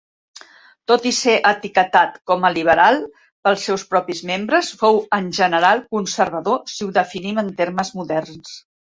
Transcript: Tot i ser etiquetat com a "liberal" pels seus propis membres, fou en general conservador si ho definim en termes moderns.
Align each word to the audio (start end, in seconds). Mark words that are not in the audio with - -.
Tot 0.91 1.03
i 1.09 1.11
ser 1.17 1.35
etiquetat 1.49 2.15
com 2.31 2.47
a 2.47 2.51
"liberal" 2.55 2.99
pels 3.49 3.67
seus 3.69 3.85
propis 3.93 4.25
membres, 4.33 4.73
fou 4.83 5.01
en 5.21 5.31
general 5.43 5.87
conservador 5.95 6.61
si 6.77 6.85
ho 6.89 6.93
definim 7.01 7.47
en 7.47 7.57
termes 7.65 7.99
moderns. 8.03 8.63